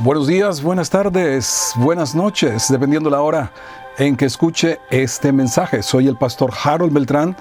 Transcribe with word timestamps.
Buenos 0.00 0.28
días, 0.28 0.62
buenas 0.62 0.90
tardes, 0.90 1.72
buenas 1.74 2.14
noches, 2.14 2.66
dependiendo 2.68 3.10
la 3.10 3.20
hora 3.20 3.50
en 3.98 4.16
que 4.16 4.26
escuche 4.26 4.78
este 4.90 5.32
mensaje. 5.32 5.82
Soy 5.82 6.06
el 6.06 6.16
pastor 6.16 6.52
Harold 6.62 6.92
Beltrán 6.92 7.36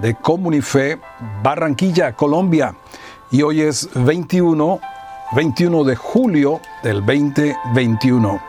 de 0.00 0.16
Comunife, 0.16 0.98
Barranquilla, 1.44 2.12
Colombia. 2.14 2.74
Y 3.30 3.42
hoy 3.42 3.60
es 3.60 3.88
21, 3.94 4.80
21 5.36 5.84
de 5.84 5.94
julio 5.94 6.60
del 6.82 7.06
2021. 7.06 8.42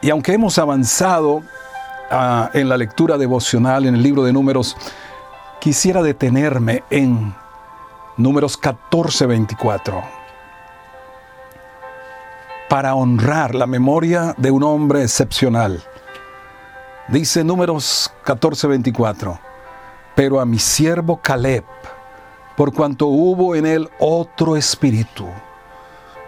Y 0.00 0.08
aunque 0.08 0.32
hemos 0.32 0.58
avanzado 0.58 1.34
uh, 1.34 2.48
en 2.54 2.70
la 2.70 2.78
lectura 2.78 3.18
devocional 3.18 3.84
en 3.84 3.96
el 3.96 4.02
libro 4.02 4.24
de 4.24 4.32
números, 4.32 4.74
quisiera 5.60 6.02
detenerme 6.02 6.82
en 6.88 7.34
números 8.16 8.56
14, 8.56 9.26
24 9.26 10.19
para 12.70 12.94
honrar 12.94 13.56
la 13.56 13.66
memoria 13.66 14.32
de 14.38 14.52
un 14.52 14.62
hombre 14.62 15.02
excepcional. 15.02 15.82
Dice 17.08 17.42
números 17.42 18.12
14:24, 18.24 19.40
pero 20.14 20.38
a 20.40 20.46
mi 20.46 20.60
siervo 20.60 21.20
Caleb, 21.20 21.64
por 22.56 22.72
cuanto 22.72 23.08
hubo 23.08 23.56
en 23.56 23.66
él 23.66 23.90
otro 23.98 24.56
espíritu, 24.56 25.26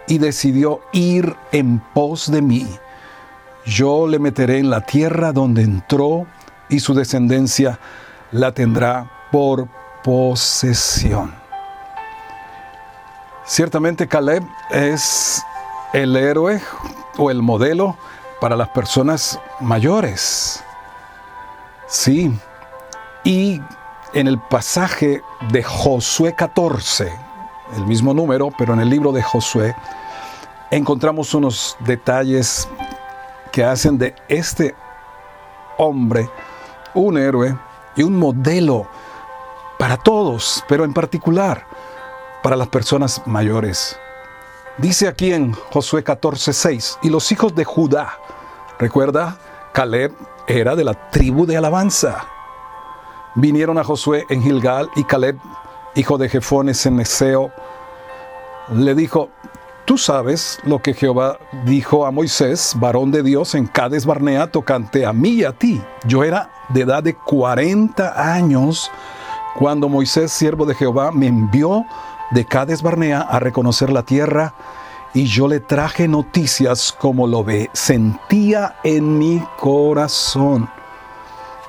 y 0.05 0.17
decidió 0.17 0.81
ir 0.91 1.33
en 1.53 1.79
pos 1.79 2.29
de 2.29 2.41
mí, 2.41 2.67
yo 3.65 4.05
le 4.05 4.19
meteré 4.19 4.57
en 4.57 4.69
la 4.69 4.81
tierra 4.81 5.31
donde 5.31 5.61
entró, 5.61 6.27
y 6.67 6.81
su 6.81 6.93
descendencia 6.93 7.79
la 8.33 8.51
tendrá 8.51 9.09
por 9.31 9.69
posesión. 10.03 11.33
Ciertamente 13.45 14.09
Caleb 14.09 14.43
es 14.71 15.41
el 15.93 16.15
héroe 16.15 16.61
o 17.17 17.31
el 17.31 17.41
modelo 17.41 17.95
para 18.41 18.55
las 18.55 18.69
personas 18.69 19.39
mayores. 19.59 20.63
Sí, 21.87 22.33
y 23.23 23.61
en 24.13 24.27
el 24.27 24.39
pasaje 24.39 25.21
de 25.51 25.63
Josué 25.63 26.35
14, 26.35 27.13
el 27.75 27.85
mismo 27.85 28.13
número, 28.13 28.49
pero 28.57 28.73
en 28.73 28.79
el 28.79 28.89
libro 28.89 29.11
de 29.11 29.21
Josué, 29.21 29.75
encontramos 30.71 31.33
unos 31.33 31.77
detalles 31.79 32.67
que 33.51 33.63
hacen 33.63 33.97
de 33.97 34.15
este 34.27 34.75
hombre 35.77 36.29
un 36.95 37.17
héroe 37.17 37.55
y 37.95 38.03
un 38.03 38.17
modelo 38.17 38.87
para 39.77 39.97
todos, 39.97 40.63
pero 40.67 40.83
en 40.83 40.93
particular 40.93 41.65
para 42.41 42.55
las 42.55 42.67
personas 42.67 43.21
mayores. 43.25 43.97
Dice 44.77 45.07
aquí 45.07 45.31
en 45.31 45.53
Josué 45.53 46.03
14:6, 46.03 46.97
y 47.03 47.09
los 47.09 47.31
hijos 47.31 47.53
de 47.53 47.63
Judá, 47.63 48.17
recuerda, 48.79 49.37
Caleb 49.71 50.13
era 50.47 50.75
de 50.75 50.83
la 50.83 51.09
tribu 51.11 51.45
de 51.45 51.57
alabanza. 51.57 52.25
Vinieron 53.35 53.77
a 53.77 53.83
Josué 53.83 54.25
en 54.29 54.41
Gilgal 54.41 54.89
y 54.95 55.03
Caleb, 55.03 55.37
hijo 55.95 56.17
de 56.17 56.27
Jefones 56.27 56.85
en 56.85 56.97
Neseo, 56.97 57.51
le 58.71 58.95
dijo, 58.95 59.29
Tú 59.85 59.97
sabes 59.97 60.59
lo 60.63 60.79
que 60.79 60.93
Jehová 60.93 61.37
dijo 61.65 62.05
a 62.05 62.11
Moisés, 62.11 62.73
varón 62.79 63.11
de 63.11 63.21
Dios, 63.21 63.53
en 63.53 63.67
Cades 63.67 64.05
Barnea, 64.05 64.49
tocante 64.49 65.05
a 65.05 65.11
mí 65.11 65.31
y 65.31 65.43
a 65.43 65.51
ti. 65.51 65.81
Yo 66.05 66.23
era 66.23 66.49
de 66.69 66.81
edad 66.81 67.03
de 67.03 67.13
40 67.13 68.33
años 68.33 68.89
cuando 69.55 69.89
Moisés, 69.89 70.31
siervo 70.31 70.65
de 70.65 70.73
Jehová, 70.73 71.11
me 71.11 71.27
envió 71.27 71.85
de 72.33 72.45
Cades 72.45 72.81
Barnea 72.81 73.21
a 73.21 73.39
reconocer 73.39 73.91
la 73.91 74.03
tierra 74.03 74.55
y 75.13 75.25
yo 75.25 75.47
le 75.47 75.59
traje 75.59 76.07
noticias 76.07 76.91
como 76.91 77.27
lo 77.27 77.43
ve, 77.43 77.69
sentía 77.73 78.77
en 78.83 79.19
mi 79.19 79.43
corazón. 79.57 80.69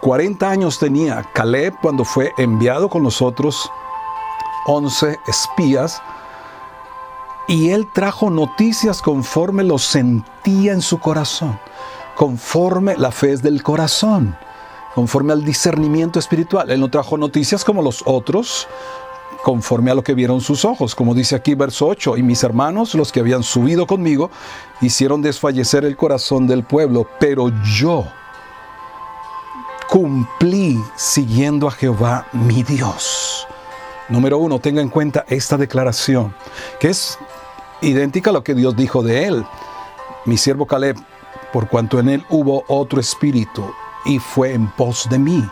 40 0.01 0.49
años 0.49 0.79
tenía 0.79 1.23
Caleb 1.35 1.75
cuando 1.83 2.05
fue 2.05 2.33
enviado 2.39 2.89
con 2.89 3.03
los 3.03 3.21
otros 3.21 3.71
11 4.67 5.19
espías 5.27 6.03
y 7.47 7.71
él 7.71 7.87
trajo 7.93 8.31
noticias 8.31 9.03
conforme 9.03 9.65
lo 9.65 9.77
sentía 9.77 10.73
en 10.73 10.81
su 10.81 10.99
corazón, 10.99 11.59
conforme 12.17 12.97
la 12.97 13.11
fe 13.11 13.33
es 13.33 13.43
del 13.43 13.63
corazón, 13.63 14.35
conforme 14.95 15.35
al 15.35 15.45
discernimiento 15.45 16.19
espiritual. 16.19 16.71
Él 16.71 16.81
no 16.81 16.89
trajo 16.89 17.19
noticias 17.19 17.65
como 17.65 17.83
los 17.83 18.03
otros, 18.07 18.67
conforme 19.45 19.91
a 19.91 19.95
lo 19.95 20.03
que 20.03 20.15
vieron 20.15 20.41
sus 20.41 20.65
ojos, 20.65 20.95
como 20.95 21.15
dice 21.15 21.37
aquí 21.37 21.55
verso 21.55 21.87
8, 21.87 22.17
y 22.17 22.23
mis 22.23 22.43
hermanos, 22.43 22.95
los 22.95 23.13
que 23.13 23.21
habían 23.21 23.43
subido 23.43 23.87
conmigo, 23.87 24.31
hicieron 24.81 25.21
desfallecer 25.21 25.85
el 25.85 25.99
corazón 25.99 26.47
del 26.47 26.65
pueblo, 26.65 27.07
pero 27.21 27.53
yo 27.63 28.07
cumplí 29.87 30.83
siguiendo 30.97 31.69
a 31.69 31.73
Jehová 31.73 32.27
mi 32.33 32.63
Dios. 32.63 33.47
Número 34.09 34.39
uno, 34.39 34.61
tenga 34.61 34.81
en 34.81 34.89
cuenta 34.89 35.27
esta 35.29 35.59
declaración, 35.59 36.35
que 36.81 36.89
es 36.89 37.19
idéntica 37.83 38.31
a 38.31 38.33
lo 38.33 38.43
que 38.43 38.55
Dios 38.55 38.75
dijo 38.75 39.03
de 39.03 39.27
él. 39.27 39.45
Mi 40.25 40.39
siervo 40.39 40.67
Caleb, 40.67 40.97
por 41.53 41.69
cuanto 41.69 42.01
en 42.01 42.09
él 42.09 42.25
hubo 42.31 42.65
otro 42.67 42.99
espíritu 42.99 43.71
y 44.07 44.19
fue 44.19 44.55
en 44.55 44.69
pos 44.69 45.07
de 45.11 45.19
mí. 45.19 45.45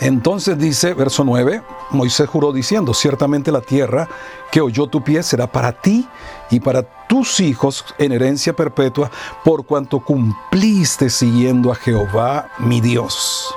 Entonces 0.00 0.58
dice, 0.58 0.94
verso 0.94 1.24
9, 1.24 1.62
Moisés 1.90 2.26
juró 2.26 2.52
diciendo, 2.52 2.94
ciertamente 2.94 3.52
la 3.52 3.60
tierra 3.60 4.08
que 4.50 4.62
oyó 4.62 4.86
tu 4.86 5.04
pie 5.04 5.22
será 5.22 5.46
para 5.46 5.72
ti 5.72 6.08
y 6.50 6.58
para 6.58 6.82
tus 7.06 7.38
hijos 7.38 7.84
en 7.98 8.12
herencia 8.12 8.54
perpetua, 8.54 9.10
por 9.44 9.66
cuanto 9.66 10.00
cumpliste 10.00 11.10
siguiendo 11.10 11.70
a 11.70 11.74
Jehová 11.74 12.48
mi 12.58 12.80
Dios. 12.80 13.54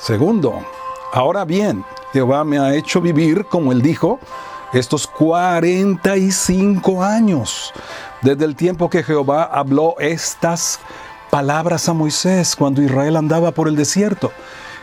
Segundo, 0.00 0.64
ahora 1.12 1.44
bien, 1.44 1.84
Jehová 2.12 2.44
me 2.44 2.60
ha 2.60 2.76
hecho 2.76 3.00
vivir, 3.00 3.44
como 3.46 3.72
él 3.72 3.82
dijo, 3.82 4.20
estos 4.72 5.08
45 5.08 7.02
años, 7.02 7.72
desde 8.22 8.44
el 8.44 8.54
tiempo 8.54 8.88
que 8.88 9.02
Jehová 9.02 9.50
habló 9.52 9.96
estas 9.98 10.78
palabras 11.28 11.88
a 11.88 11.92
Moisés 11.92 12.54
cuando 12.54 12.82
Israel 12.82 13.16
andaba 13.16 13.50
por 13.50 13.66
el 13.66 13.74
desierto 13.74 14.30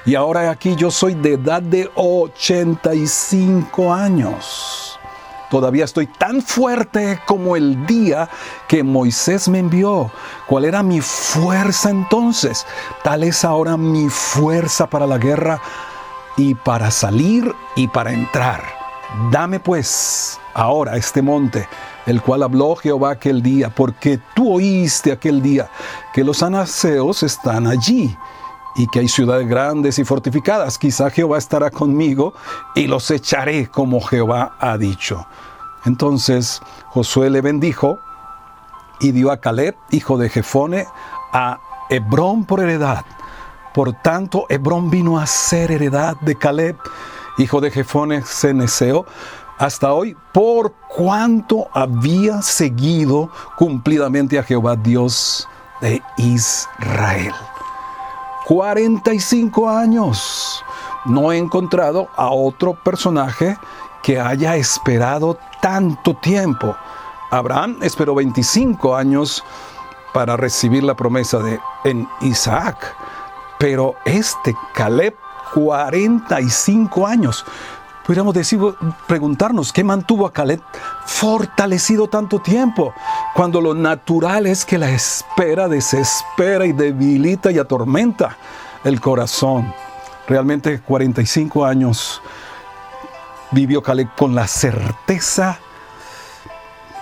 y 0.08 0.16
ahora 0.16 0.50
aquí 0.50 0.74
yo 0.78 0.90
soy 0.90 1.16
de 1.16 1.34
edad 1.34 1.62
de 1.62 1.92
85 1.94 3.94
años. 3.94 4.98
Todavía 5.50 5.84
estoy 5.84 6.08
tan 6.08 6.42
fuerte 6.42 7.20
como 7.26 7.58
el 7.58 7.86
día 7.86 8.30
que 8.70 8.84
Moisés 8.84 9.50
me 9.50 9.60
envió. 9.60 10.10
¿Cuál 10.48 10.64
era 10.64 10.82
mi 10.82 11.02
fuerza 11.02 11.90
entonces? 11.90 12.66
Tal 13.04 13.26
es 13.26 13.44
ahora 13.44 13.76
mi 13.76 14.08
fuerza 14.08 14.90
para 14.90 15.06
la 15.06 15.18
guerra 15.18 15.62
y 16.38 16.56
para 16.56 16.90
salir 16.90 17.54
y 17.76 17.90
para 17.90 18.14
entrar. 18.14 18.64
Dame 19.30 19.60
pues 19.60 20.40
ahora 20.54 20.96
este 20.96 21.22
monte, 21.22 21.68
el 22.06 22.22
cual 22.22 22.44
habló 22.44 22.78
Jehová 22.78 23.12
aquel 23.12 23.44
día, 23.44 23.76
porque 23.76 24.22
tú 24.34 24.54
oíste 24.54 25.12
aquel 25.12 25.42
día 25.42 25.70
que 26.14 26.24
los 26.24 26.44
anaseos 26.44 27.24
están 27.24 27.68
allí 27.68 28.18
y 28.78 28.88
que 28.88 29.00
hay 29.00 29.08
ciudades 29.08 29.48
grandes 29.48 30.00
y 30.00 30.06
fortificadas. 30.06 30.78
Quizá 30.78 31.10
Jehová 31.10 31.38
estará 31.38 31.72
conmigo 31.72 32.34
y 32.76 32.88
los 32.88 33.10
echaré 33.12 33.68
como 33.68 34.00
Jehová 34.00 34.56
ha 34.60 34.78
dicho. 34.78 35.26
Entonces 35.86 36.62
Josué 36.90 37.30
le 37.30 37.42
bendijo 37.42 38.00
y 39.00 39.12
dio 39.12 39.32
a 39.32 39.38
Caleb, 39.38 39.76
hijo 39.92 40.18
de 40.18 40.30
Jefone, 40.30 40.86
a 41.34 41.60
Hebrón 41.90 42.46
por 42.46 42.62
heredad. 42.62 43.06
Por 43.74 43.94
tanto, 43.94 44.46
Hebrón 44.50 44.90
vino 44.90 45.20
a 45.20 45.26
ser 45.26 45.72
heredad 45.72 46.18
de 46.22 46.36
Caleb, 46.36 46.78
hijo 47.38 47.62
de 47.62 47.72
Jefone 47.72 48.22
Ceneseo, 48.24 49.06
hasta 49.58 49.94
hoy, 49.94 50.16
por 50.34 50.74
cuanto 50.88 51.68
había 51.74 52.42
seguido 52.44 53.32
cumplidamente 53.58 54.38
a 54.38 54.44
Jehová 54.44 54.76
Dios 54.76 55.48
de 55.82 56.02
Israel. 56.18 57.34
45 58.48 59.70
años. 59.70 60.64
No 61.04 61.34
he 61.34 61.38
encontrado 61.38 62.08
a 62.16 62.30
otro 62.30 62.76
personaje 62.82 63.58
que 64.02 64.22
haya 64.22 64.56
esperado 64.56 65.38
tanto 65.62 66.16
tiempo. 66.16 66.74
Abraham 67.30 67.80
esperó 67.82 68.16
25 68.16 68.96
años 68.96 69.44
para 70.14 70.38
recibir 70.38 70.86
la 70.86 70.96
promesa 70.96 71.40
de 71.40 71.60
en 71.84 72.08
Isaac, 72.22 72.96
pero 73.60 73.96
este 74.06 74.56
Caleb 74.74 75.18
45 75.54 77.06
años 77.06 77.44
pudiéramos 78.08 78.34
decir, 78.34 78.62
preguntarnos, 79.06 79.74
¿qué 79.74 79.84
mantuvo 79.84 80.26
a 80.26 80.32
Caleb 80.32 80.62
fortalecido 81.06 82.08
tanto 82.08 82.40
tiempo? 82.40 82.94
Cuando 83.38 83.62
lo 83.62 83.76
natural 83.76 84.48
es 84.48 84.66
que 84.66 84.80
la 84.80 84.90
espera 84.90 85.68
desespera 85.68 86.66
y 86.66 86.72
debilita 86.72 87.52
y 87.52 87.60
atormenta 87.60 88.36
el 88.84 89.00
corazón. 89.00 89.72
Realmente 90.28 90.82
45 90.82 91.64
años 91.64 92.20
vivió 93.52 93.84
Caleb 93.84 94.10
con 94.18 94.34
la 94.34 94.48
certeza 94.48 95.60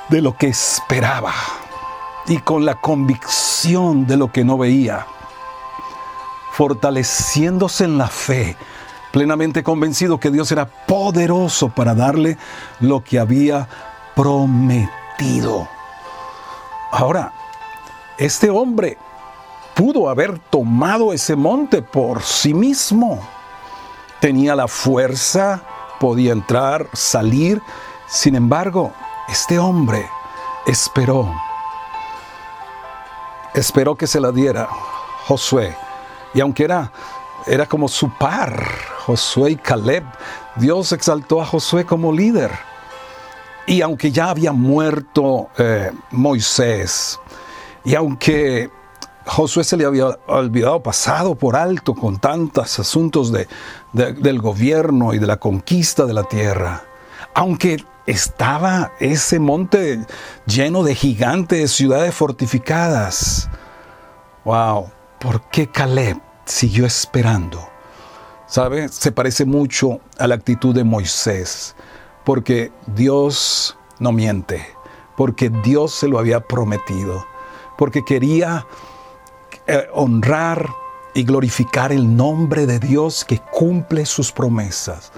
de 0.09 0.21
lo 0.21 0.35
que 0.35 0.47
esperaba 0.47 1.31
y 2.27 2.39
con 2.39 2.65
la 2.65 2.81
convicción 2.81 4.05
de 4.05 4.17
lo 4.17 4.29
que 4.29 4.43
no 4.43 4.57
veía, 4.57 5.07
fortaleciéndose 6.51 7.85
en 7.85 7.97
la 7.97 8.07
fe, 8.07 8.57
plenamente 9.13 9.63
convencido 9.63 10.19
que 10.19 10.31
Dios 10.31 10.51
era 10.51 10.65
poderoso 10.65 11.69
para 11.69 11.95
darle 11.95 12.37
lo 12.81 13.05
que 13.05 13.19
había 13.19 13.69
prometido. 14.17 15.74
Ahora, 16.97 17.33
este 18.17 18.49
hombre 18.49 18.97
pudo 19.75 20.07
haber 20.07 20.39
tomado 20.39 21.11
ese 21.11 21.35
monte 21.35 21.81
por 21.81 22.23
sí 22.23 22.53
mismo. 22.53 23.19
Tenía 24.21 24.55
la 24.55 24.69
fuerza, 24.69 25.61
podía 25.99 26.31
entrar, 26.31 26.87
salir. 26.93 27.61
Sin 28.07 28.33
embargo, 28.33 28.93
este 29.27 29.59
hombre 29.59 30.07
esperó. 30.67 31.29
Esperó 33.53 33.95
que 33.95 34.07
se 34.07 34.21
la 34.21 34.31
diera 34.31 34.69
Josué. 35.27 35.75
Y 36.33 36.39
aunque 36.39 36.63
era, 36.63 36.93
era 37.45 37.65
como 37.65 37.89
su 37.89 38.09
par, 38.09 38.69
Josué 39.05 39.51
y 39.51 39.55
Caleb, 39.57 40.05
Dios 40.55 40.93
exaltó 40.93 41.41
a 41.41 41.45
Josué 41.45 41.85
como 41.85 42.13
líder. 42.13 42.51
Y 43.67 43.81
aunque 43.81 44.11
ya 44.11 44.29
había 44.29 44.51
muerto 44.51 45.49
eh, 45.57 45.91
Moisés, 46.11 47.19
y 47.83 47.95
aunque 47.95 48.69
Josué 49.25 49.63
se 49.63 49.75
le 49.75 49.85
había 49.85 50.07
olvidado, 50.27 50.83
pasado 50.83 51.35
por 51.35 51.55
alto 51.55 51.95
con 51.95 52.19
tantos 52.19 52.79
asuntos 52.79 53.31
del 53.91 54.41
gobierno 54.41 55.13
y 55.13 55.19
de 55.19 55.25
la 55.27 55.37
conquista 55.37 56.05
de 56.05 56.13
la 56.13 56.23
tierra, 56.23 56.83
aunque 57.33 57.83
estaba 58.05 58.91
ese 58.99 59.39
monte 59.39 60.05
lleno 60.45 60.83
de 60.83 60.93
gigantes, 60.93 61.71
ciudades 61.71 62.13
fortificadas. 62.13 63.49
Wow, 64.43 64.91
¿por 65.19 65.49
qué 65.49 65.67
Caleb 65.67 66.19
siguió 66.45 66.85
esperando? 66.85 67.67
¿Sabe? 68.45 68.89
Se 68.89 69.11
parece 69.11 69.43
mucho 69.45 69.99
a 70.19 70.27
la 70.27 70.35
actitud 70.35 70.73
de 70.75 70.83
Moisés, 70.83 71.75
porque 72.25 72.71
Dios 72.87 73.77
no 73.99 74.11
miente, 74.11 74.65
porque 75.15 75.49
Dios 75.49 75.93
se 75.93 76.07
lo 76.07 76.19
había 76.19 76.41
prometido, 76.41 77.25
porque 77.77 78.03
quería 78.03 78.65
eh, 79.67 79.87
honrar 79.93 80.67
y 81.13 81.23
glorificar 81.23 81.91
el 81.91 82.17
nombre 82.17 82.65
de 82.65 82.79
Dios 82.79 83.23
que 83.23 83.39
cumple 83.39 84.05
sus 84.05 84.31
promesas. 84.31 85.13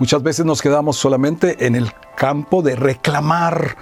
Muchas 0.00 0.22
veces 0.22 0.46
nos 0.46 0.62
quedamos 0.62 0.96
solamente 0.96 1.66
en 1.66 1.76
el 1.76 1.92
campo 2.16 2.62
de 2.62 2.74
reclamar 2.74 3.76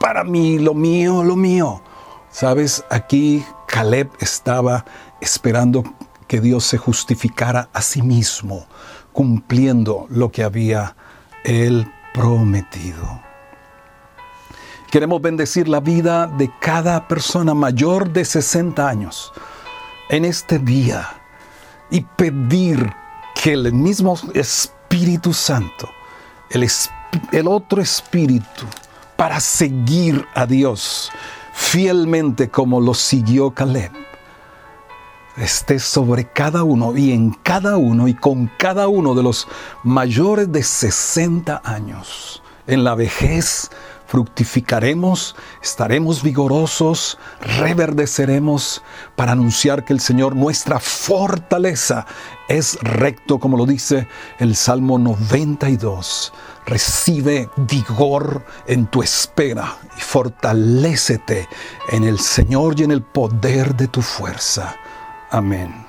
para 0.00 0.24
mí, 0.24 0.58
lo 0.58 0.74
mío, 0.74 1.22
lo 1.22 1.36
mío. 1.36 1.82
Sabes, 2.30 2.84
aquí 2.90 3.44
Caleb 3.66 4.10
estaba 4.20 4.84
esperando 5.20 5.84
que 6.26 6.40
Dios 6.40 6.64
se 6.64 6.78
justificara 6.78 7.68
a 7.72 7.82
sí 7.82 8.02
mismo, 8.02 8.66
cumpliendo 9.12 10.06
lo 10.10 10.30
que 10.30 10.44
había 10.44 10.96
él 11.44 11.90
prometido. 12.12 13.20
Queremos 14.90 15.20
bendecir 15.20 15.68
la 15.68 15.80
vida 15.80 16.26
de 16.26 16.50
cada 16.60 17.06
persona 17.06 17.52
mayor 17.52 18.10
de 18.10 18.24
60 18.24 18.88
años 18.88 19.32
en 20.08 20.24
este 20.24 20.58
día 20.58 21.06
y 21.90 22.00
pedir 22.00 22.90
que 23.34 23.52
el 23.52 23.72
mismo 23.72 24.18
Espíritu 24.34 25.32
Santo, 25.32 25.88
el, 26.50 26.66
el 27.32 27.46
otro 27.46 27.82
Espíritu, 27.82 28.66
para 29.16 29.40
seguir 29.40 30.26
a 30.34 30.46
Dios 30.46 31.10
fielmente 31.52 32.48
como 32.48 32.80
lo 32.80 32.94
siguió 32.94 33.50
Caleb, 33.50 33.90
esté 35.40 35.78
sobre 35.78 36.24
cada 36.24 36.62
uno 36.64 36.96
y 36.96 37.12
en 37.12 37.30
cada 37.30 37.76
uno 37.76 38.08
y 38.08 38.14
con 38.14 38.50
cada 38.58 38.88
uno 38.88 39.14
de 39.14 39.22
los 39.22 39.48
mayores 39.84 40.50
de 40.50 40.62
60 40.62 41.62
años. 41.64 42.42
En 42.66 42.84
la 42.84 42.94
vejez 42.94 43.70
fructificaremos, 44.06 45.36
estaremos 45.62 46.22
vigorosos, 46.22 47.18
reverdeceremos 47.40 48.82
para 49.16 49.32
anunciar 49.32 49.84
que 49.84 49.92
el 49.92 50.00
Señor, 50.00 50.34
nuestra 50.34 50.80
fortaleza, 50.80 52.06
es 52.48 52.78
recto, 52.80 53.38
como 53.38 53.58
lo 53.58 53.66
dice 53.66 54.08
el 54.38 54.56
Salmo 54.56 54.98
92. 54.98 56.32
Recibe 56.64 57.50
vigor 57.56 58.44
en 58.66 58.86
tu 58.86 59.02
espera 59.02 59.76
y 59.96 60.00
fortalécete 60.00 61.46
en 61.90 62.04
el 62.04 62.18
Señor 62.18 62.80
y 62.80 62.84
en 62.84 62.90
el 62.90 63.02
poder 63.02 63.76
de 63.76 63.88
tu 63.88 64.00
fuerza. 64.00 64.74
Amen. 65.32 65.87